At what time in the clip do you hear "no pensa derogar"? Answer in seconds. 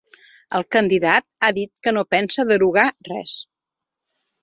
1.99-2.89